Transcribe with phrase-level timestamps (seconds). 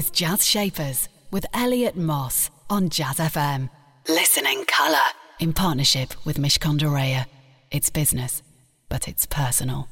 [0.00, 3.68] is Jazz Shapers with Elliot Moss on Jazz FM.
[4.08, 4.96] Listen in colour
[5.40, 7.26] in partnership with Mishcon de Reya.
[7.70, 8.42] It's business,
[8.88, 9.89] but it's personal.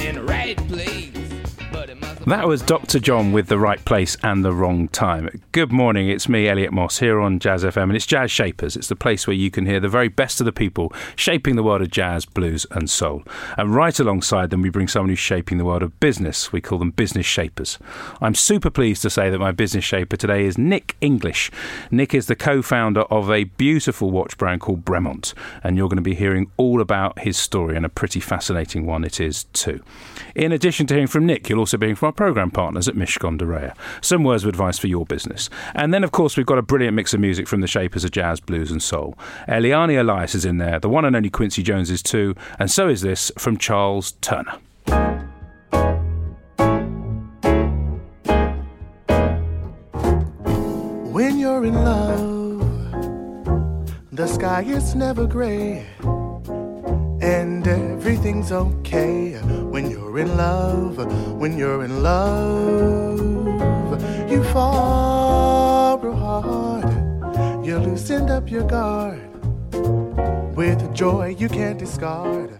[0.00, 1.25] in right place.
[2.26, 2.98] That was Dr.
[2.98, 5.40] John with the right place and the wrong time.
[5.52, 8.74] Good morning, it's me, Elliot Moss, here on Jazz FM, and it's Jazz Shapers.
[8.74, 11.62] It's the place where you can hear the very best of the people shaping the
[11.62, 13.22] world of jazz, blues, and soul.
[13.56, 16.50] And right alongside them, we bring someone who's shaping the world of business.
[16.50, 17.78] We call them business shapers.
[18.20, 21.52] I'm super pleased to say that my business shaper today is Nick English.
[21.92, 25.32] Nick is the co founder of a beautiful watch brand called Bremont,
[25.62, 29.04] and you're going to be hearing all about his story, and a pretty fascinating one
[29.04, 29.80] it is, too.
[30.34, 33.38] In addition to hearing from Nick, you'll also be hearing from program partners at Mishcon
[33.38, 33.74] de Reya.
[34.00, 35.50] Some words of advice for your business.
[35.74, 38.10] And then, of course, we've got a brilliant mix of music from the shapers of
[38.10, 39.16] jazz, blues, and soul.
[39.48, 42.88] Eliane Elias is in there, the one and only Quincy Jones is too, and so
[42.88, 44.58] is this from Charles Turner.
[51.12, 52.60] When you're in love,
[54.12, 55.86] the sky is never gray
[57.20, 59.34] and everything's okay
[60.16, 60.96] you're in love.
[61.38, 63.20] When you're in love,
[64.30, 69.20] you fall hard, you loosened up your guard
[70.56, 72.55] with joy you can't discard.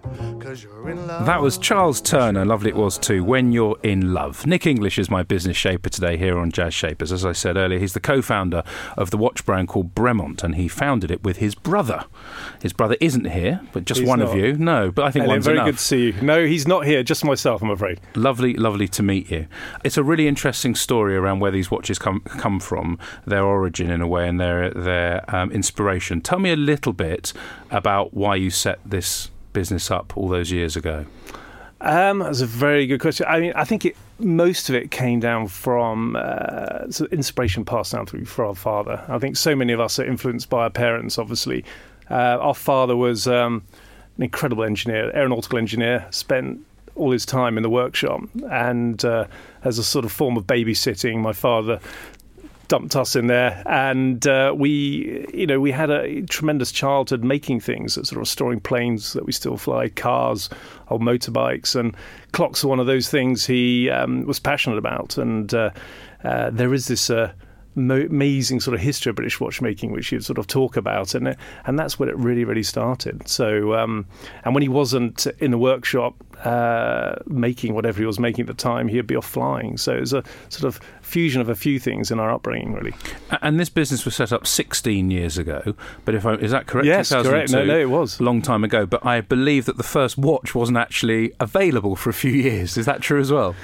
[0.64, 2.44] That was Charles Turner.
[2.44, 3.22] Lovely it was too.
[3.22, 4.46] When you're in love.
[4.46, 7.12] Nick English is my business shaper today here on Jazz Shapers.
[7.12, 8.62] As I said earlier, he's the co-founder
[8.96, 12.04] of the watch brand called Bremont, and he founded it with his brother.
[12.62, 14.30] His brother isn't here, but just he's one not.
[14.30, 14.54] of you.
[14.54, 15.66] No, but I think Elliot, one's very enough.
[15.66, 16.12] good to see you.
[16.22, 17.02] No, he's not here.
[17.02, 18.00] Just myself, I'm afraid.
[18.14, 19.46] Lovely, lovely to meet you.
[19.84, 24.00] It's a really interesting story around where these watches come come from, their origin in
[24.00, 26.20] a way, and their their um, inspiration.
[26.20, 27.32] Tell me a little bit
[27.70, 31.06] about why you set this business up all those years ago.
[31.80, 33.24] Um, that's a very good question.
[33.26, 37.64] I mean, I think it, most of it came down from uh, sort of inspiration
[37.64, 39.02] passed down through for our father.
[39.08, 41.16] I think so many of us are influenced by our parents.
[41.18, 41.64] Obviously,
[42.10, 43.64] uh, our father was um,
[44.18, 46.06] an incredible engineer, aeronautical engineer.
[46.10, 46.60] Spent
[46.96, 49.26] all his time in the workshop, and uh,
[49.64, 51.80] as a sort of form of babysitting, my father
[52.68, 57.60] dumped us in there, and uh, we, you know, we had a tremendous childhood making
[57.60, 60.50] things, sort of restoring planes that we still fly, cars,
[60.88, 61.96] old motorbikes, and
[62.32, 65.16] clocks are one of those things he um, was passionate about.
[65.18, 65.70] And uh,
[66.24, 67.32] uh, there is this uh,
[67.76, 71.38] amazing sort of history of British watchmaking, which you'd sort of talk about, and it,
[71.66, 73.28] and that's where it really, really started.
[73.28, 74.06] So, um,
[74.44, 78.54] and when he wasn't in the workshop uh, making whatever he was making at the
[78.54, 79.76] time, he'd be off flying.
[79.76, 82.94] So it was a sort of fusion of a few things in our upbringing, really.
[83.42, 85.74] And this business was set up 16 years ago.
[86.04, 86.86] But if I, is that correct?
[86.86, 87.52] Yes, correct.
[87.52, 88.86] No, no, it was a long time ago.
[88.86, 92.76] But I believe that the first watch wasn't actually available for a few years.
[92.76, 93.54] Is that true as well?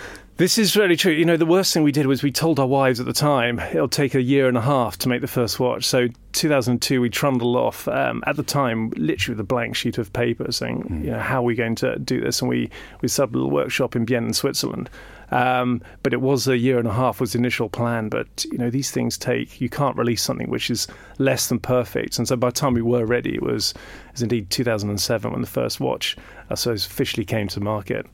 [0.42, 1.12] This is really true.
[1.12, 3.60] You know, the worst thing we did was we told our wives at the time
[3.60, 5.84] it'll take a year and a half to make the first watch.
[5.84, 10.12] So 2002, we trundled off um, at the time, literally with a blank sheet of
[10.12, 11.04] paper, saying, mm.
[11.04, 12.41] you know, how are we going to do this?
[12.41, 12.69] And we
[13.02, 14.91] we set up a little workshop in Bienne, in Switzerland.
[15.31, 18.08] Um, but it was a year and a half was the initial plan.
[18.08, 19.60] But you know, these things take.
[19.60, 20.88] You can't release something which is
[21.19, 22.19] less than perfect.
[22.19, 23.75] And so by the time we were ready, it was,
[24.06, 26.16] it was indeed 2007 when the first watch,
[26.50, 28.06] I suppose, officially came to market.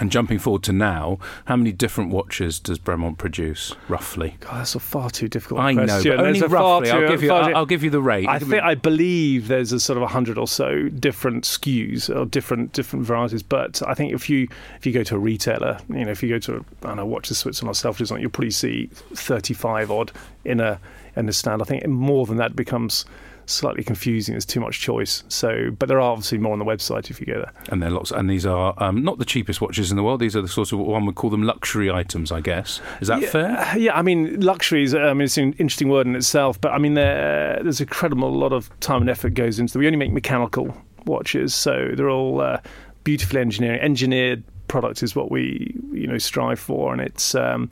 [0.00, 4.38] And jumping forward to now, how many different watches does Bremont produce, roughly?
[4.40, 6.10] God, that's a far too difficult I question.
[6.10, 6.90] know, but only roughly.
[6.90, 8.26] I'll give, you, I'll, I'll give you the rate.
[8.26, 12.24] I think I believe there's a sort of a hundred or so different SKUs or
[12.24, 13.42] different different varieties.
[13.42, 14.48] But I think if you
[14.78, 17.04] if you go to a retailer, you know, if you go to I don't know
[17.04, 20.12] Watches Switzerland or Selfridges, you'll probably see 35 odd
[20.46, 20.80] in a
[21.14, 21.60] in a stand.
[21.60, 23.04] I think more than that becomes
[23.50, 24.34] slightly confusing.
[24.34, 25.22] There's too much choice.
[25.28, 27.52] So, but there are obviously more on the website if you go there.
[27.68, 30.20] And there are lots, and these are um, not the cheapest watches in the world.
[30.20, 32.80] These are the sort of one would call them luxury items, I guess.
[33.00, 33.78] Is that yeah, fair?
[33.78, 34.94] Yeah, I mean, luxury is.
[34.94, 38.32] I mean, it's an interesting word in itself, but I mean, there, there's a incredible
[38.32, 39.72] lot of time and effort goes into.
[39.72, 39.80] Them.
[39.80, 40.74] We only make mechanical
[41.06, 42.60] watches, so they're all uh,
[43.04, 43.80] beautifully engineered.
[43.80, 47.34] Engineered product is what we you know strive for, and it's.
[47.34, 47.68] Um,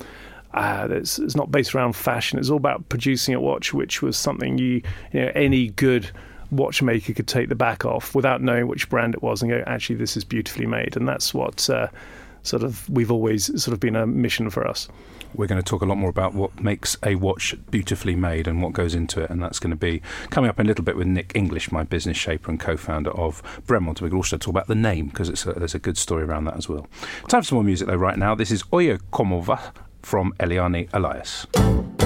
[0.54, 2.38] uh, it's, it's, not based around fashion.
[2.38, 6.10] It's all about producing a watch, which was something you, you know, any good
[6.50, 9.96] watchmaker could take the back off without knowing which brand it was and go, actually,
[9.96, 10.96] this is beautifully made.
[10.96, 11.88] And that's what uh,
[12.42, 14.88] sort of we've always sort of been a mission for us.
[15.34, 18.62] We're going to talk a lot more about what makes a watch beautifully made and
[18.62, 20.96] what goes into it, and that's going to be coming up in a little bit
[20.96, 24.00] with Nick English, my business shaper and co-founder of Bremont.
[24.00, 26.86] We'll also talk about the name because there's a good story around that as well.
[27.28, 27.96] Time for some more music though.
[27.96, 31.97] Right now, this is Oye Como Va from Eliane Elias.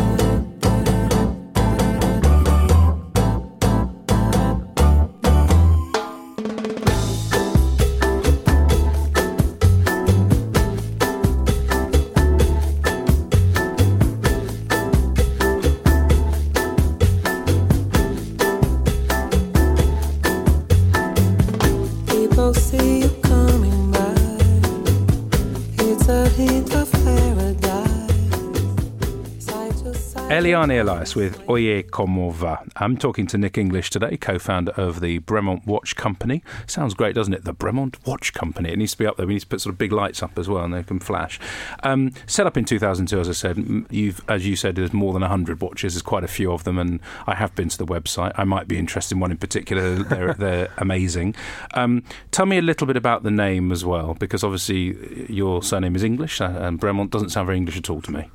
[30.32, 32.64] Eliane Elias with Oye Como Va.
[32.76, 36.42] I'm talking to Nick English today, co founder of the Bremont Watch Company.
[36.66, 37.44] Sounds great, doesn't it?
[37.44, 38.70] The Bremont Watch Company.
[38.70, 39.26] It needs to be up there.
[39.26, 41.38] We need to put sort of big lights up as well and they can flash.
[41.82, 45.20] Um, set up in 2002, as I said, you've, as you said, there's more than
[45.20, 45.92] 100 watches.
[45.92, 48.32] There's quite a few of them, and I have been to the website.
[48.36, 49.96] I might be interested in one in particular.
[49.96, 51.34] They're, they're amazing.
[51.74, 55.94] Um, tell me a little bit about the name as well, because obviously your surname
[55.94, 58.30] is English, and Bremont doesn't sound very English at all to me.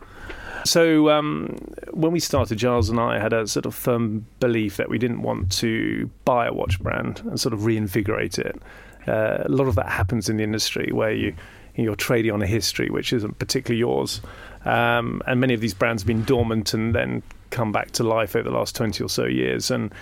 [0.68, 1.58] So um,
[1.92, 5.22] when we started, Giles and I had a sort of firm belief that we didn't
[5.22, 8.62] want to buy a watch brand and sort of reinvigorate it.
[9.08, 11.34] Uh, a lot of that happens in the industry where you
[11.76, 14.20] you're trading on a history which isn't particularly yours,
[14.66, 17.22] um, and many of these brands have been dormant and then
[17.52, 19.72] come back to life over the last twenty or so years.
[19.72, 19.94] And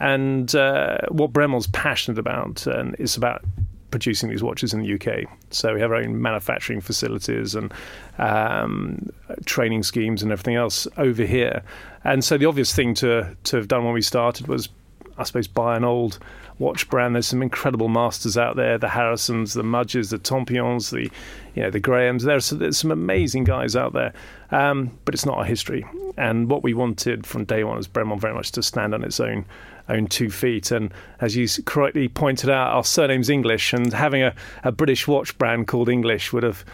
[0.00, 3.44] and uh, what Bremont's passionate about and is about
[3.90, 5.24] producing these watches in the UK.
[5.50, 7.72] So we have our own manufacturing facilities and
[8.18, 9.08] um,
[9.44, 11.62] training schemes and everything else over here.
[12.04, 14.68] And so the obvious thing to to have done when we started was,
[15.18, 16.18] I suppose, buy an old
[16.58, 17.14] watch brand.
[17.14, 21.10] There's some incredible masters out there: the Harrisons, the Mudges, the Tompions, the
[21.54, 22.24] you know the Grahams.
[22.24, 24.12] There's, there's some amazing guys out there,
[24.50, 25.84] um, but it's not our history.
[26.16, 29.20] And what we wanted from day one was Bremont very much to stand on its
[29.20, 29.44] own
[29.88, 30.70] own two feet.
[30.70, 34.34] And as you correctly pointed out, our surname's English, and having a,
[34.64, 36.64] a British watch brand called English would have.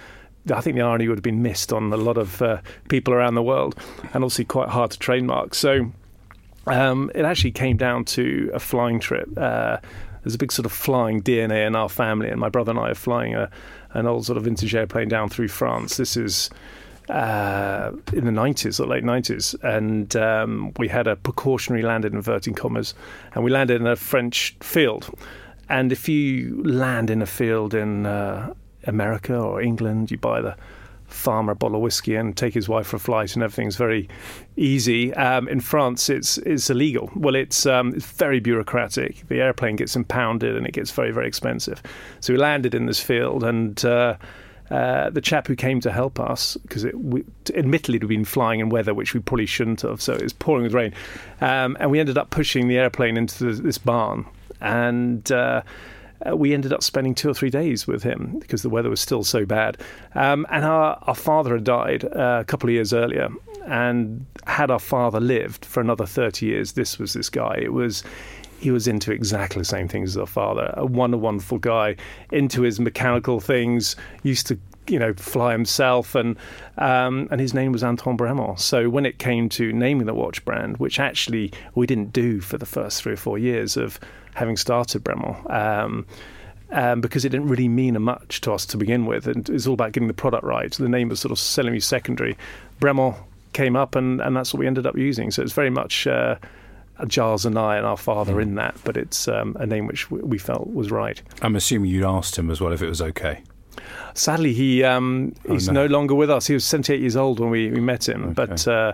[0.52, 2.60] I think the irony would have been missed on a lot of uh,
[2.90, 3.76] people around the world,
[4.12, 5.54] and obviously quite hard to trademark.
[5.54, 5.90] So
[6.66, 9.28] um, it actually came down to a flying trip.
[9.36, 9.78] Uh,
[10.22, 12.90] there's a big sort of flying DNA in our family, and my brother and I
[12.90, 13.50] are flying a,
[13.92, 15.98] an old sort of vintage airplane down through France.
[15.98, 16.48] This is
[17.10, 22.14] uh, in the 90s or late 90s, and um, we had a precautionary land in
[22.14, 22.94] inverting commas,
[23.34, 25.10] and we landed in a French field.
[25.68, 30.56] And if you land in a field in uh, America or England, you buy the
[31.14, 34.08] farmer a bottle of whiskey and take his wife for a flight, and everything's very
[34.56, 35.14] easy.
[35.14, 37.10] Um, in France, it's it's illegal.
[37.14, 39.26] Well, it's um, it's very bureaucratic.
[39.28, 41.82] The airplane gets impounded and it gets very very expensive.
[42.20, 43.84] So we landed in this field and.
[43.84, 44.16] Uh,
[44.70, 46.86] uh, the chap who came to help us, because
[47.54, 50.62] admittedly we'd been flying in weather which we probably shouldn't have, so it was pouring
[50.62, 50.92] with rain,
[51.42, 54.24] um, and we ended up pushing the airplane into the, this barn,
[54.62, 55.60] and uh,
[56.28, 59.00] uh, we ended up spending two or three days with him because the weather was
[59.00, 59.78] still so bad.
[60.14, 63.28] Um, and our, our father had died uh, a couple of years earlier.
[63.66, 67.58] And had our father lived for another 30 years, this was this guy.
[67.62, 68.04] It was
[68.60, 70.72] he was into exactly the same things as our father.
[70.76, 71.96] A wonderful wonderful guy,
[72.32, 74.58] into his mechanical things, used to
[74.88, 76.36] you know fly himself, and
[76.78, 78.58] um, and his name was Antoine Bremont.
[78.58, 82.58] So when it came to naming the watch brand, which actually we didn't do for
[82.58, 84.00] the first three or four years of
[84.34, 85.50] having started Bremont.
[85.52, 86.06] Um,
[86.70, 89.74] um, because it didn't really mean much to us to begin with, and it's all
[89.74, 90.72] about getting the product right.
[90.72, 92.36] The name was sort of selling me secondary.
[92.80, 93.16] Bremont
[93.52, 95.30] came up, and, and that's what we ended up using.
[95.30, 96.36] So it's very much uh,
[97.06, 100.38] Giles and I and our father in that, but it's um, a name which we
[100.38, 101.22] felt was right.
[101.42, 103.42] I'm assuming you'd asked him as well if it was okay.
[104.14, 105.86] Sadly, he um, oh, he's no.
[105.86, 105.86] no.
[105.86, 106.46] longer with us.
[106.46, 108.32] He was 78 years old when we, we met him, okay.
[108.32, 108.68] but.
[108.68, 108.92] Uh,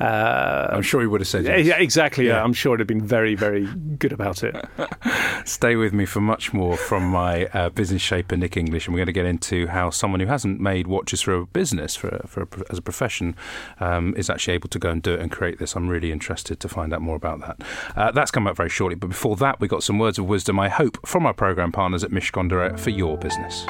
[0.00, 1.66] uh, I'm sure he would have said yes.
[1.66, 2.26] Yeah, exactly.
[2.26, 2.42] Yeah.
[2.42, 3.66] I'm sure he'd have been very, very
[3.98, 4.56] good about it.
[5.44, 9.00] Stay with me for much more from my uh, business shaper, Nick English, and we're
[9.00, 12.42] going to get into how someone who hasn't made watches for a business, for, for
[12.42, 13.36] a, as a profession,
[13.78, 15.76] um, is actually able to go and do it and create this.
[15.76, 17.62] I'm really interested to find out more about that.
[17.94, 18.94] Uh, that's coming up very shortly.
[18.94, 22.04] But before that, we got some words of wisdom, I hope, from our program partners
[22.04, 23.66] at Mishcon for your business.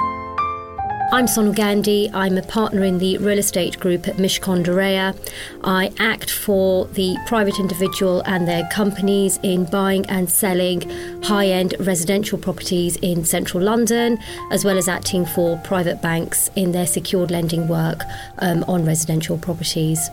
[1.13, 2.09] I'm Sonal Gandhi.
[2.15, 5.17] I'm a partner in the real estate group at Mishcon de Reya.
[5.65, 10.89] I act for the private individual and their companies in buying and selling
[11.25, 14.19] high end residential properties in central London,
[14.53, 18.05] as well as acting for private banks in their secured lending work
[18.39, 20.09] um, on residential properties.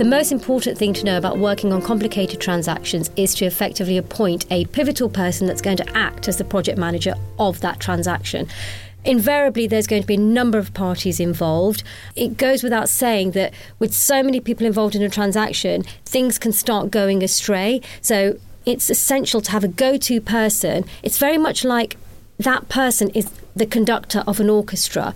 [0.00, 4.46] The most important thing to know about working on complicated transactions is to effectively appoint
[4.50, 8.48] a pivotal person that's going to act as the project manager of that transaction
[9.04, 11.82] invariably there's going to be a number of parties involved.
[12.16, 16.52] It goes without saying that with so many people involved in a transaction, things can
[16.52, 17.80] start going astray.
[18.02, 20.84] So it's essential to have a go to person.
[21.02, 21.96] It's very much like
[22.38, 25.14] that person is the conductor of an orchestra.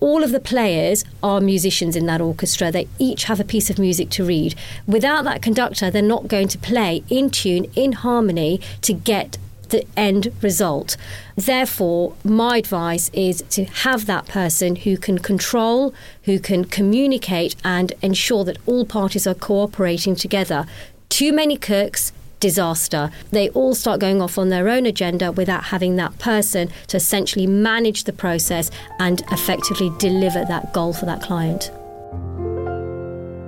[0.00, 2.70] All of the players are musicians in that orchestra.
[2.70, 4.54] They each have a piece of music to read.
[4.86, 9.38] Without that conductor, they're not going to play in tune, in harmony to get
[9.70, 10.96] the end result.
[11.36, 17.92] Therefore, my advice is to have that person who can control, who can communicate, and
[18.00, 20.66] ensure that all parties are cooperating together.
[21.08, 23.10] Too many cooks, disaster.
[23.30, 27.46] They all start going off on their own agenda without having that person to essentially
[27.46, 31.70] manage the process and effectively deliver that goal for that client.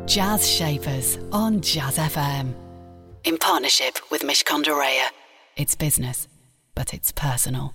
[0.09, 2.53] Jazz Shapers on Jazz FM
[3.25, 5.07] in partnership with Mishcon de Reya.
[5.57, 6.27] It's business,
[6.75, 7.75] but it's personal.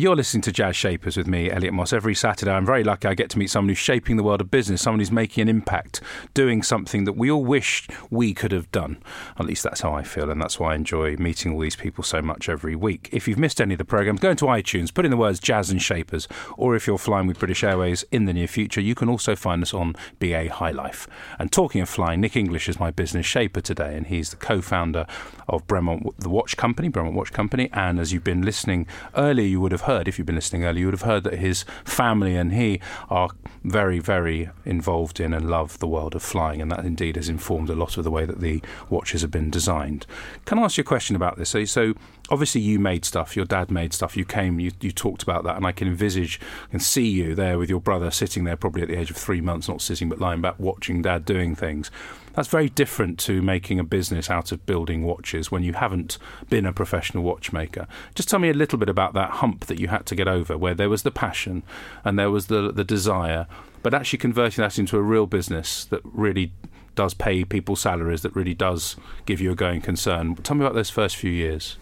[0.00, 1.92] You're listening to Jazz Shapers with me, Elliot Moss.
[1.92, 4.50] Every Saturday, I'm very lucky I get to meet someone who's shaping the world of
[4.50, 6.00] business, someone who's making an impact,
[6.32, 8.96] doing something that we all wish we could have done.
[9.38, 12.02] At least that's how I feel, and that's why I enjoy meeting all these people
[12.02, 13.10] so much every week.
[13.12, 15.70] If you've missed any of the programmes, go into iTunes, put in the words Jazz
[15.70, 19.10] and Shapers, or if you're flying with British Airways in the near future, you can
[19.10, 21.08] also find us on BA High Life.
[21.38, 24.62] And talking of flying, Nick English is my business shaper today, and he's the co
[24.62, 25.04] founder
[25.46, 27.68] of Bremont, the watch company, Bremont Watch Company.
[27.74, 30.80] And as you've been listening earlier, you would have heard, if you've been listening earlier,
[30.80, 33.30] you would have heard that his family and he are
[33.64, 36.62] very, very involved in and love the world of flying.
[36.62, 39.50] And that indeed has informed a lot of the way that the watches have been
[39.50, 40.06] designed.
[40.44, 41.50] Can I ask you a question about this?
[41.50, 41.94] So, so
[42.30, 45.56] obviously you made stuff, your dad made stuff, you came, you, you talked about that,
[45.56, 46.40] and I can envisage
[46.72, 49.40] and see you there with your brother sitting there probably at the age of three
[49.40, 51.90] months, not sitting but lying back watching dad doing things.
[52.34, 56.16] That's very different to making a business out of building watches when you haven't
[56.48, 57.88] been a professional watchmaker.
[58.14, 60.56] Just tell me a little bit about that hump that you had to get over,
[60.56, 61.64] where there was the passion
[62.04, 63.48] and there was the the desire,
[63.82, 66.52] but actually converting that into a real business that really
[66.94, 68.96] does pay people salaries, that really does
[69.26, 70.36] give you a going concern.
[70.36, 71.76] Tell me about those first few years.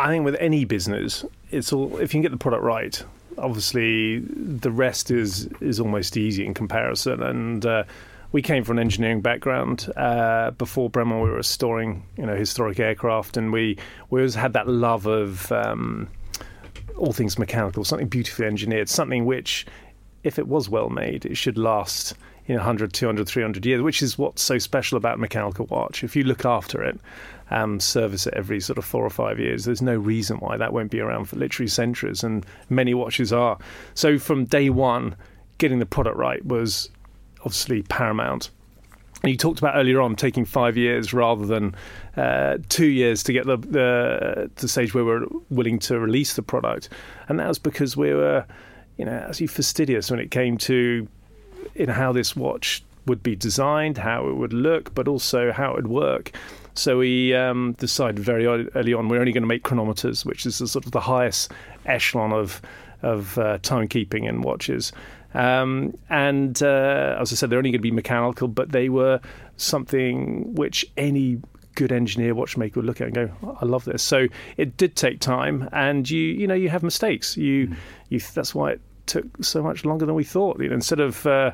[0.00, 3.04] I think with any business, it's all if you can get the product right.
[3.36, 7.84] Obviously, the rest is is almost easy in comparison, and uh,
[8.32, 9.92] we came from an engineering background.
[9.96, 13.76] Uh, before Bremont, we were restoring, you know, historic aircraft, and we
[14.08, 16.08] we always had that love of um,
[16.96, 19.66] all things mechanical, something beautifully engineered, something which,
[20.24, 22.14] if it was well made, it should last.
[22.50, 26.02] You know, 100, 200, 300 years, which is what's so special about mechanical watch.
[26.02, 26.98] If you look after it,
[27.52, 29.66] um, service it every sort of four or five years.
[29.66, 33.56] There's no reason why that won't be around for literally centuries, and many watches are.
[33.94, 35.14] So from day one,
[35.58, 36.90] getting the product right was
[37.42, 38.50] obviously paramount.
[39.22, 41.76] And you talked about earlier on taking five years rather than
[42.16, 46.42] uh, two years to get the, the the stage where we're willing to release the
[46.42, 46.88] product,
[47.28, 48.44] and that was because we were,
[48.96, 51.06] you know, actually fastidious when it came to
[51.74, 55.76] in how this watch would be designed, how it would look, but also how it
[55.76, 56.32] would work.
[56.74, 60.58] So we um, decided very early on we're only going to make chronometers, which is
[60.58, 61.52] the, sort of the highest
[61.86, 62.62] echelon of
[63.02, 64.92] of uh, timekeeping in watches.
[65.32, 69.20] Um, and uh, as I said, they're only going to be mechanical, but they were
[69.56, 71.40] something which any
[71.76, 74.96] good engineer watchmaker would look at and go, oh, "I love this." So it did
[74.96, 77.36] take time, and you you know you have mistakes.
[77.36, 77.76] You mm.
[78.08, 80.60] you that's why it took so much longer than we thought.
[80.60, 81.52] You know, instead of uh,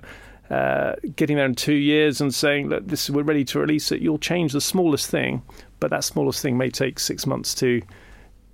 [0.51, 4.01] uh, getting there in two years and saying that this we're ready to release it,
[4.01, 5.43] you'll change the smallest thing,
[5.81, 7.83] but that smallest thing may take six months to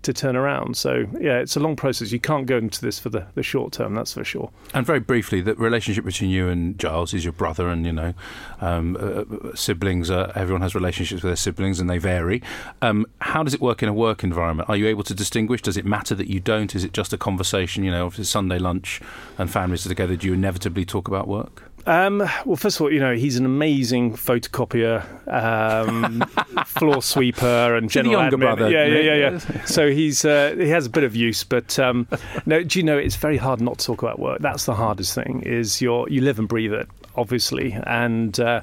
[0.02, 0.76] to turn around.
[0.76, 2.12] So yeah, it's a long process.
[2.12, 4.50] You can't go into this for the, the short term, that's for sure.
[4.74, 8.14] And very briefly, the relationship between you and Giles is your brother, and you know,
[8.60, 10.10] um, uh, siblings.
[10.10, 12.42] Uh, everyone has relationships with their siblings, and they vary.
[12.80, 14.68] Um, how does it work in a work environment?
[14.68, 15.62] Are you able to distinguish?
[15.62, 16.74] Does it matter that you don't?
[16.74, 17.84] Is it just a conversation?
[17.84, 19.00] You know, Sunday lunch
[19.38, 21.70] and families are together, do you inevitably talk about work?
[21.86, 26.20] Um, well, first of all, you know he's an amazing photocopier, um,
[26.66, 28.40] floor sweeper, and general younger admin.
[28.40, 28.70] brother.
[28.70, 29.64] Yeah, yeah, yeah, yeah.
[29.64, 32.06] so he's uh, he has a bit of use, but um,
[32.46, 34.38] no, do you know it's very hard not to talk about work.
[34.40, 35.42] That's the hardest thing.
[35.44, 38.38] Is you you live and breathe it, obviously, and.
[38.38, 38.62] Uh,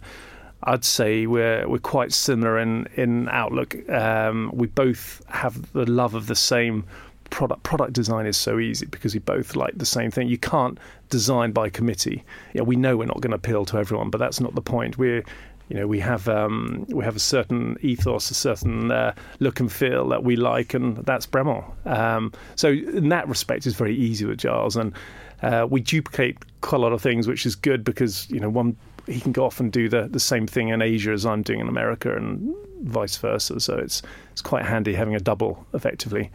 [0.63, 3.77] I'd say we're we're quite similar in in outlook.
[3.89, 6.83] Um, we both have the love of the same
[7.29, 10.27] product product design is so easy because we both like the same thing.
[10.27, 10.77] You can't
[11.09, 12.23] design by committee.
[12.53, 14.97] Yeah, we know we're not going to appeal to everyone, but that's not the point.
[14.97, 15.23] We're
[15.69, 19.71] you know we have um, we have a certain ethos, a certain uh, look and
[19.71, 21.65] feel that we like, and that's Bremont.
[21.85, 24.93] Um, so in that respect, it's very easy with Giles, and
[25.41, 28.75] uh, we duplicate quite a lot of things, which is good because you know one
[29.09, 31.59] he can go off and do the, the same thing in Asia as I'm doing
[31.59, 33.59] in America and vice versa.
[33.59, 36.31] So it's it's quite handy having a double effectively.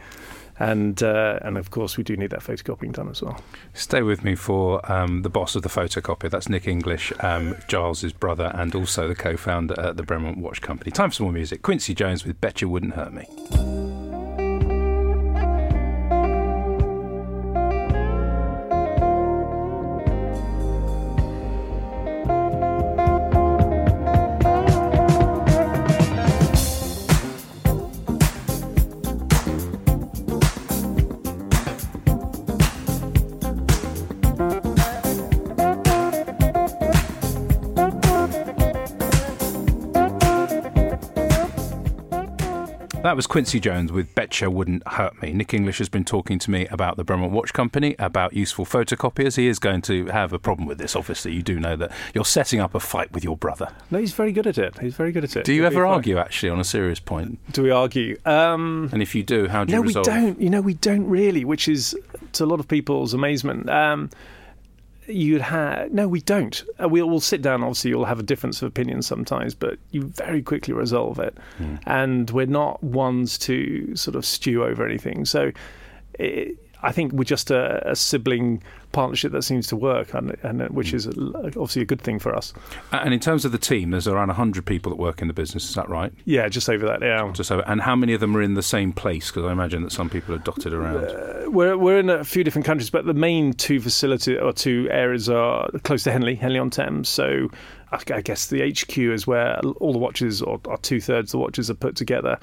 [0.57, 3.41] And uh, and of course we do need that photocopying done as well.
[3.73, 6.29] Stay with me for um, the boss of the photocopier.
[6.29, 10.91] That's Nick English, um, Giles's brother, and also the co-founder at the Bremont Watch Company.
[10.91, 11.61] Time for some more music.
[11.61, 13.84] Quincy Jones with "Bet You Wouldn't Hurt Me."
[43.15, 45.31] That was Quincy Jones with Betcha Wouldn't Hurt Me.
[45.31, 49.37] Nick English has been talking to me about the Bremont Watch Company, about useful photocopiers.
[49.37, 51.31] He is going to have a problem with this, obviously.
[51.31, 53.69] You do know that you're setting up a fight with your brother.
[53.89, 54.77] No, he's very good at it.
[54.79, 55.45] He's very good at it.
[55.45, 57.39] Do you ever argue, actually, on a serious point?
[57.53, 58.19] Do we argue?
[58.25, 60.41] Um, and if you do, how do you no, we don't.
[60.41, 61.97] You know, we don't really, which is
[62.33, 63.69] to a lot of people's amazement.
[63.69, 64.09] Um,
[65.07, 66.63] you'd have no we don't.
[66.81, 70.03] Uh, we'll, we'll sit down obviously you'll have a difference of opinion sometimes but you
[70.03, 71.37] very quickly resolve it.
[71.59, 71.79] Mm.
[71.85, 75.25] and we're not ones to sort of stew over anything.
[75.25, 75.51] So
[76.19, 78.61] it, I think we're just a, a, sibling
[78.91, 80.93] partnership that seems to work, and, and uh, which mm.
[80.93, 81.11] is uh,
[81.47, 82.53] obviously a good thing for us.
[82.91, 85.67] And in terms of the team, there's around 100 people that work in the business.
[85.67, 86.13] Is that right?
[86.25, 87.01] Yeah, just over that.
[87.01, 87.63] Yeah, just over.
[87.65, 89.31] And how many of them are in the same place?
[89.31, 91.05] Because I imagine that some people are dotted uh, around.
[91.05, 94.87] Uh, we're we're in a few different countries, but the main two facilities or two
[94.91, 97.09] areas are close to Henley, Henley on Thames.
[97.09, 97.49] So
[97.91, 101.37] I guess the HQ is where all the watches, or, or two thirds of the
[101.39, 102.37] watches, are put together.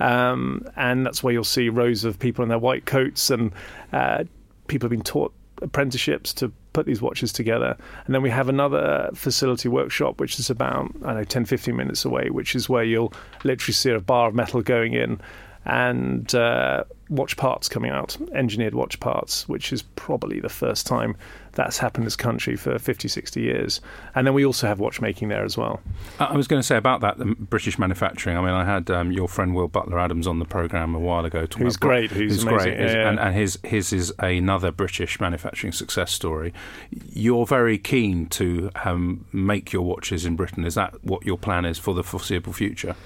[0.00, 3.52] Um, and that's where you'll see rows of people in their white coats, and
[3.92, 4.24] uh,
[4.66, 7.76] people have been taught apprenticeships to put these watches together.
[8.06, 12.04] And then we have another facility workshop, which is about, I know, 10, 15 minutes
[12.04, 13.12] away, which is where you'll
[13.44, 15.20] literally see a bar of metal going in
[15.64, 21.16] and uh, watch parts coming out, engineered watch parts, which is probably the first time
[21.52, 23.80] that's happened in this country for 50, 60 years.
[24.14, 25.80] And then we also have watchmaking there as well.
[26.18, 28.36] I was going to say about that, the British manufacturing.
[28.36, 31.24] I mean, I had um, your friend Will Butler Adams on the programme a while
[31.24, 31.46] ago.
[31.58, 32.78] Who's great, who's, great.
[32.78, 33.08] Yeah, yeah.
[33.08, 36.54] And, and his, his is another British manufacturing success story.
[36.90, 40.64] You're very keen to um, make your watches in Britain.
[40.64, 42.96] Is that what your plan is for the foreseeable future?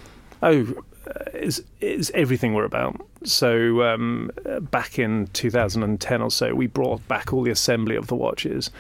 [0.43, 0.85] Oh,
[1.33, 3.01] is is everything we're about.
[3.25, 4.31] So um,
[4.71, 8.71] back in 2010 or so, we brought back all the assembly of the watches,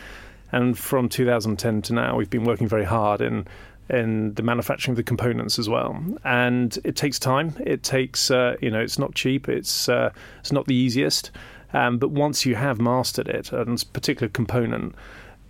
[0.53, 3.47] and from 2010 to now, we've been working very hard in
[3.89, 6.03] in the manufacturing of the components as well.
[6.25, 7.55] And it takes time.
[7.65, 9.49] It takes uh, you know it's not cheap.
[9.49, 10.11] It's uh,
[10.41, 11.31] it's not the easiest.
[11.73, 14.95] Um, but once you have mastered it, and a particular component,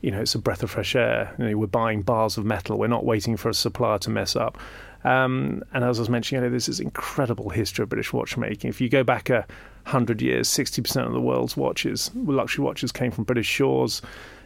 [0.00, 1.34] you know, it's a breath of fresh air.
[1.38, 2.78] You know, we're buying bars of metal.
[2.78, 4.58] We're not waiting for a supplier to mess up.
[5.06, 8.68] Um, and as I was mentioning, you know, this is incredible history of British watchmaking.
[8.68, 9.46] If you go back a
[9.84, 14.02] hundred years, sixty percent of the world's watches, luxury watches, came from British shores.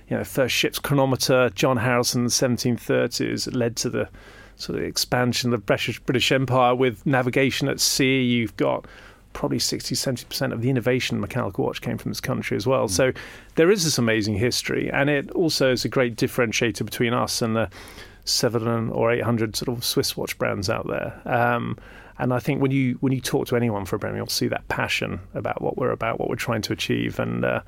[0.09, 4.09] You know, first ship's chronometer, John Harrison in the 1730s, led to the
[4.57, 8.21] sort of expansion of the British, British Empire with navigation at sea.
[8.23, 8.87] You've got
[9.33, 12.87] probably 60 70% of the innovation in mechanical watch came from this country as well.
[12.87, 12.91] Mm.
[12.91, 13.13] So
[13.55, 17.57] there is this amazing history, and it also is a great differentiator between us and
[17.57, 17.71] the
[18.25, 21.21] seven or eight hundred sort of Swiss watch brands out there.
[21.25, 21.79] Um,
[22.19, 24.49] and I think when you when you talk to anyone for a brand, you'll see
[24.49, 27.63] that passion about what we're about, what we're trying to achieve, and uh,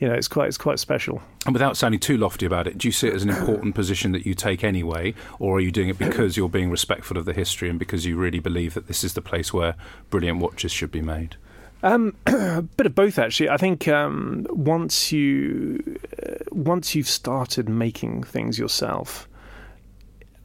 [0.00, 1.22] you know it's quite it's quite special.
[1.46, 4.10] And without sounding too lofty about it, do you see it as an important position
[4.12, 7.32] that you take anyway, or are you doing it because you're being respectful of the
[7.32, 9.76] history and because you really believe that this is the place where
[10.10, 11.36] brilliant watches should be made?
[11.84, 13.50] Um, a bit of both, actually.
[13.50, 19.28] I think um, once you uh, once you've started making things yourself,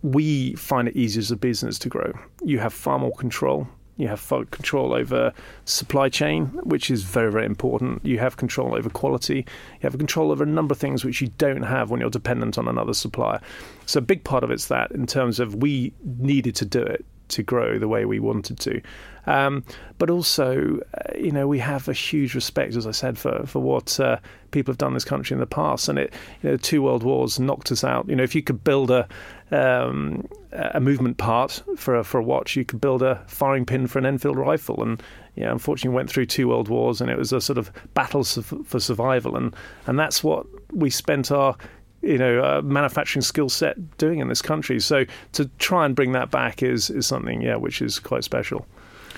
[0.03, 2.13] we find it easier as a business to grow.
[2.43, 3.67] You have far more control.
[3.97, 5.33] You have control over
[5.65, 8.05] supply chain, which is very, very important.
[8.05, 9.37] You have control over quality.
[9.37, 12.59] You have control over a number of things which you don't have when you're dependent
[12.59, 13.41] on another supplier.
[13.87, 17.05] So, a big part of it's that in terms of we needed to do it
[17.29, 18.81] to grow the way we wanted to.
[19.25, 19.65] Um,
[19.97, 23.59] but also, uh, you know, we have a huge respect, as I said, for for
[23.59, 24.19] what uh,
[24.51, 25.89] people have done in this country in the past.
[25.89, 28.07] And it, you know, two world wars knocked us out.
[28.07, 29.07] You know, if you could build a
[29.51, 33.87] um, a movement part for a, for a watch, you could build a firing pin
[33.87, 34.81] for an Enfield rifle.
[34.81, 35.01] And
[35.35, 38.79] yeah, unfortunately, went through two world wars, and it was a sort of battle for
[38.79, 39.35] survival.
[39.35, 39.55] And
[39.85, 41.55] and that's what we spent our
[42.01, 44.79] you know uh, manufacturing skill set doing in this country.
[44.79, 48.65] So to try and bring that back is is something yeah which is quite special.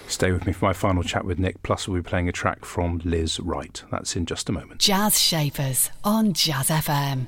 [0.07, 1.61] Stay with me for my final chat with Nick.
[1.61, 3.83] Plus, we'll be playing a track from Lizz Wright.
[3.91, 4.81] That's in just a moment.
[4.81, 7.27] Jazz Shapers on Jazz FM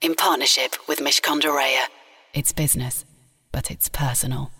[0.00, 1.86] in partnership with Mishcon de Reya.
[2.34, 3.04] It's business,
[3.52, 4.50] but it's personal.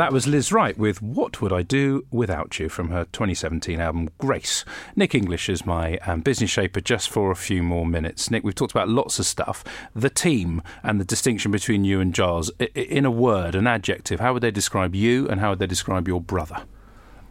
[0.00, 4.08] That was Lizz Wright with What Would I Do Without You from her 2017 album
[4.16, 4.64] Grace.
[4.96, 8.30] Nick English is my um, business shaper just for a few more minutes.
[8.30, 9.62] Nick, we've talked about lots of stuff.
[9.94, 12.50] The team and the distinction between you and Giles.
[12.74, 16.08] In a word, an adjective, how would they describe you and how would they describe
[16.08, 16.62] your brother?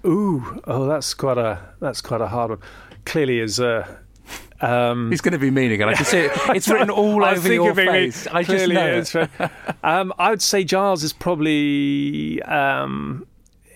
[0.05, 2.59] Ooh, oh, that's quite a that's quite a hard one.
[3.03, 3.97] Clearly, is uh,
[4.61, 5.89] um, He's going to be mean again.
[5.89, 6.31] I can see it.
[6.55, 8.27] It's written all over your face.
[8.27, 9.51] I just know it.
[9.83, 12.41] um, I would say Giles is probably.
[12.43, 13.25] Um,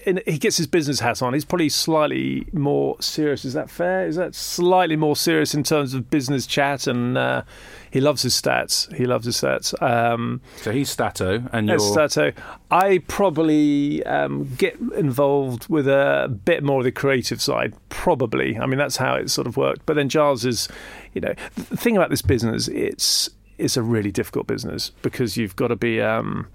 [0.06, 1.34] in, he gets his business hat on.
[1.34, 3.46] He's probably slightly more serious.
[3.46, 4.08] Is that fair?
[4.08, 6.88] Is that slightly more serious in terms of business chat?
[6.88, 7.44] And uh,
[7.92, 8.94] he loves his stats.
[8.96, 9.80] He loves his stats.
[9.82, 11.80] Um, So he's Stato, and you're.
[11.80, 12.32] Stato.
[12.72, 17.74] I probably um, get involved with a bit more of the creative side.
[17.89, 18.58] Probably.
[18.58, 19.86] I mean, that's how it sort of worked.
[19.86, 20.68] But then Giles is,
[21.13, 25.56] you know, the thing about this business, it's it's a really difficult business because you've
[25.56, 26.02] got to be.
[26.02, 26.48] Um,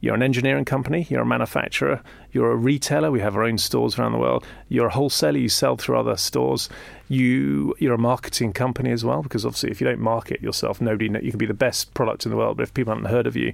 [0.00, 3.98] you're an engineering company, you're a manufacturer, you're a retailer, we have our own stores
[3.98, 6.68] around the world, you're a wholesaler, you sell through other stores,
[7.08, 11.08] you you're a marketing company as well, because obviously if you don't market yourself, nobody
[11.08, 13.26] kn- you can be the best product in the world, but if people haven't heard
[13.26, 13.52] of you,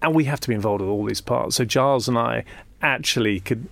[0.00, 1.56] and we have to be involved with all these parts.
[1.56, 2.44] So Giles and I
[2.80, 3.68] actually could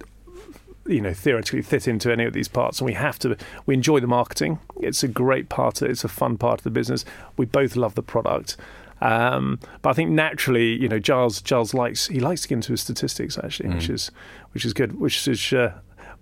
[0.87, 4.01] you know theoretically fit into any of these parts and we have to we enjoy
[4.01, 4.59] the marketing.
[4.81, 7.05] It's a great part of it's a fun part of the business.
[7.37, 8.57] We both love the product
[9.01, 12.73] um, but I think naturally, you know, Giles Giles likes he likes to get into
[12.73, 14.11] his statistics actually, which is
[14.53, 15.01] which is good.
[15.01, 15.73] Which is uh,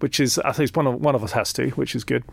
[0.01, 2.25] which is I think one of one of us has to, which is good.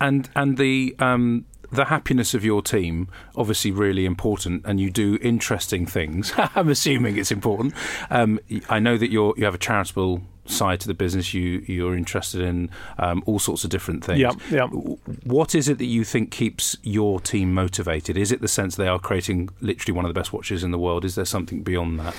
[0.00, 5.18] And and the um, the happiness of your team obviously really important, and you do
[5.20, 6.32] interesting things.
[6.54, 7.74] I'm assuming it's important.
[8.10, 11.34] Um, I know that you're you have a charitable side to the business.
[11.34, 14.20] You you're interested in um, all sorts of different things.
[14.20, 14.66] Yeah, yeah.
[14.66, 18.16] What is it that you think keeps your team motivated?
[18.16, 20.78] Is it the sense they are creating literally one of the best watches in the
[20.78, 21.04] world?
[21.04, 22.14] Is there something beyond that?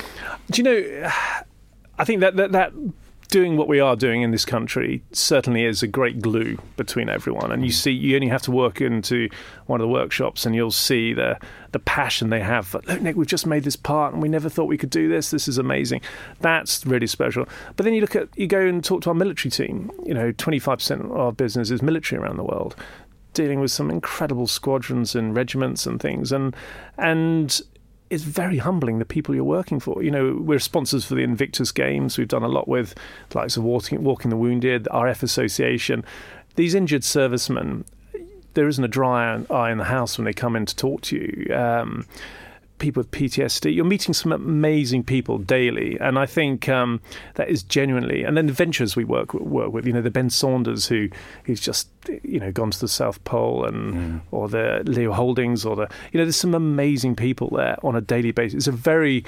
[0.51, 1.11] Do you know?
[1.99, 2.73] I think that that, that
[3.29, 7.51] doing what we are doing in this country certainly is a great glue between everyone.
[7.51, 7.75] And you mm.
[7.75, 9.29] see, you only have to work into
[9.65, 11.37] one of the workshops, and you'll see the
[11.71, 12.67] the passion they have.
[12.67, 15.09] For, Look, Nick, we've just made this part, and we never thought we could do
[15.09, 15.31] this.
[15.31, 16.01] This is amazing.
[16.39, 17.47] That's really special.
[17.75, 19.91] But then you look at you go and talk to our military team.
[20.05, 22.75] You know, twenty five percent of our business is military around the world
[23.33, 26.55] dealing with some incredible squadrons and regiments and things and
[26.97, 27.61] and
[28.09, 30.01] it's very humbling the people you're working for.
[30.03, 32.17] You know, we're sponsors for the Invictus Games.
[32.17, 32.95] We've done a lot with
[33.29, 36.05] the likes of Walking, Walking the Wounded, RF Association.
[36.55, 37.85] These injured servicemen,
[38.53, 41.15] there isn't a dry eye in the house when they come in to talk to
[41.17, 41.55] you.
[41.55, 42.05] Um,
[42.79, 43.73] people with PTSD.
[43.73, 47.01] You're meeting some amazing people daily, and I think um,
[47.35, 48.23] that is genuinely.
[48.23, 51.09] And then the ventures we work work with, you know, the Ben Saunders who
[51.43, 51.89] who's just
[52.23, 56.17] you know gone to the South Pole, and or the Leo Houldings, or the you
[56.17, 58.57] know, there's some amazing people there on a daily basis.
[58.57, 59.23] It's a very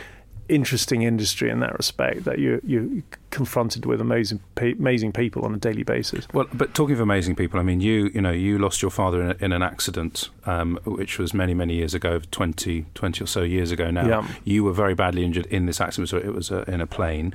[0.50, 2.88] interesting industry in that respect that you you're
[3.30, 6.28] confronted with amazing amazing people on a daily basis.
[6.34, 9.22] Well, but talking of amazing people, I mean, you you know, you lost your father
[9.22, 13.28] in, a, in an accident, um, which was many many years ago, 20, 20 or
[13.28, 14.08] so years ago now.
[14.08, 14.28] Yeah.
[14.44, 17.34] You were very badly injured in this accident, so it was uh, in a plane.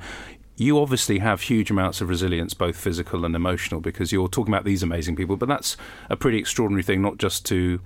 [0.57, 4.63] You obviously have huge amounts of resilience, both physical and emotional, because you're talking about
[4.63, 5.35] these amazing people.
[5.35, 5.75] But that's
[6.09, 7.81] a pretty extraordinary thing, not just to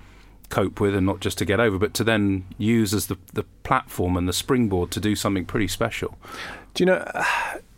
[0.49, 3.43] cope with and not just to get over, but to then use as the, the
[3.63, 6.17] platform and the springboard to do something pretty special.
[6.73, 7.05] Do you know?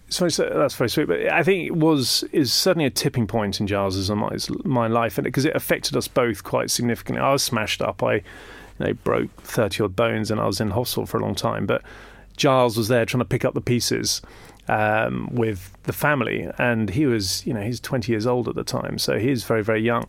[0.10, 3.66] So that's very sweet, but I think it was is certainly a tipping point in
[3.66, 7.22] Giles's and my, my life, and because it affected us both quite significantly.
[7.22, 8.04] I was smashed up.
[8.04, 8.22] I, you
[8.78, 11.66] know, broke thirty odd bones, and I was in hospital for a long time.
[11.66, 11.82] But
[12.36, 14.22] Giles was there trying to pick up the pieces
[14.68, 18.66] um, with the family, and he was, you know, he's twenty years old at the
[18.66, 20.08] time, so he's very very young.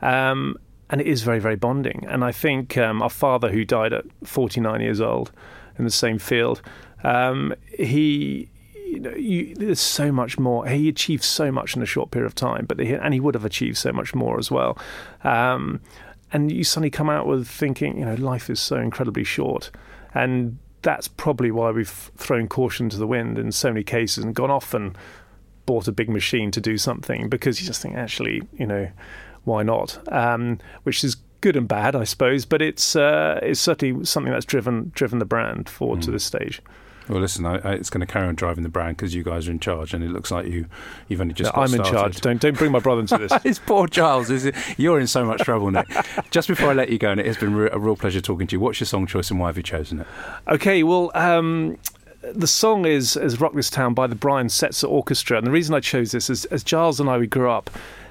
[0.00, 0.56] Um,
[0.92, 2.04] and it is very, very bonding.
[2.06, 5.32] And I think um, our father, who died at 49 years old
[5.78, 6.60] in the same field,
[7.02, 8.50] um, he,
[8.86, 10.66] you know, you, there's so much more.
[10.68, 13.46] He achieved so much in a short period of time, but and he would have
[13.46, 14.78] achieved so much more as well.
[15.24, 15.80] Um,
[16.30, 19.70] and you suddenly come out with thinking, you know, life is so incredibly short,
[20.12, 24.34] and that's probably why we've thrown caution to the wind in so many cases and
[24.34, 24.98] gone off and
[25.64, 28.90] bought a big machine to do something because you just think, actually, you know
[29.44, 29.98] why not?
[30.12, 32.44] Um, which is good and bad, I suppose.
[32.44, 36.04] But it's uh, it's certainly something that's driven driven the brand forward mm.
[36.04, 36.62] to this stage.
[37.08, 39.48] Well, listen, I, I, it's going to carry on driving the brand because you guys
[39.48, 40.66] are in charge, and it looks like you
[41.08, 41.56] you've only just.
[41.56, 42.20] I'm in charge.
[42.20, 43.32] Don't don't bring my brother into this.
[43.44, 44.30] it's poor Charles.
[44.76, 45.88] You're in so much trouble, Nick.
[46.30, 48.56] just before I let you go, and it has been a real pleasure talking to
[48.56, 48.60] you.
[48.60, 50.06] What's your song choice, and why have you chosen it?
[50.48, 51.10] Okay, well.
[51.14, 51.78] Um,
[52.22, 55.38] the song is, is Rock This Town by the Brian Setzer Orchestra.
[55.38, 57.68] And the reason I chose this is as Giles and I, we grew up,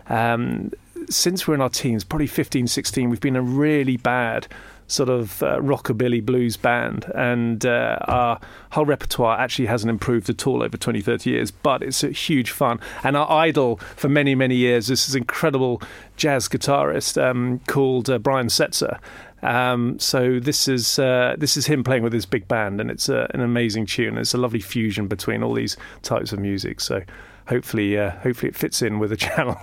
[0.10, 0.72] um,
[1.12, 4.48] since we're in our teens, probably 15, 16, we've been a really bad
[4.92, 8.40] sort of uh, rockabilly blues band, and uh, our
[8.72, 12.52] whole repertoire actually hasn't improved at all over 20, 30 years, but it's a huge
[12.52, 12.80] fun.
[13.04, 15.82] And our idol for many, many years is this incredible
[16.18, 19.00] jazz guitarist um, called uh, Brian Setzer.
[19.44, 23.10] Um, so this is uh, this is him playing with his big band, and it's
[23.10, 24.18] uh, an amazing tune.
[24.18, 26.80] It's a lovely fusion between all these types of music.
[26.80, 27.02] So
[27.48, 29.60] hopefully, uh, hopefully it fits in with the channel.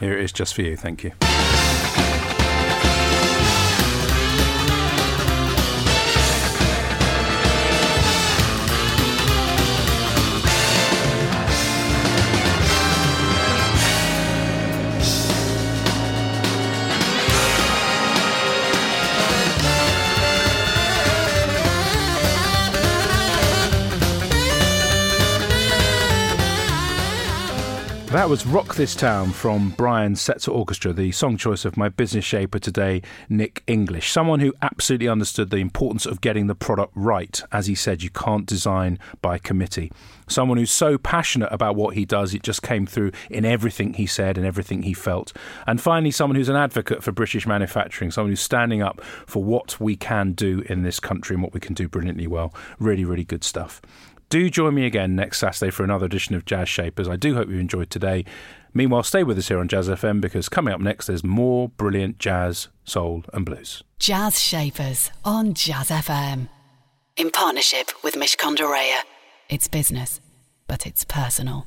[0.00, 0.76] Here it is, just for you.
[0.76, 1.12] Thank you.
[28.16, 32.24] That was Rock This Town from Brian Setzer Orchestra, the song choice of my business
[32.24, 34.10] shaper today, Nick English.
[34.10, 37.42] Someone who absolutely understood the importance of getting the product right.
[37.52, 39.92] As he said, you can't design by committee.
[40.28, 44.06] Someone who's so passionate about what he does, it just came through in everything he
[44.06, 45.34] said and everything he felt.
[45.66, 49.78] And finally, someone who's an advocate for British manufacturing, someone who's standing up for what
[49.78, 52.54] we can do in this country and what we can do brilliantly well.
[52.78, 53.82] Really, really good stuff.
[54.28, 57.08] Do join me again next Saturday for another edition of Jazz Shapers.
[57.08, 58.24] I do hope you enjoyed today.
[58.74, 62.18] Meanwhile, stay with us here on Jazz FM because coming up next, there's more brilliant
[62.18, 63.84] jazz, soul, and blues.
[64.00, 66.48] Jazz Shapers on Jazz FM.
[67.16, 69.00] In partnership with Mishcon de
[69.48, 70.20] It's business,
[70.66, 71.66] but it's personal.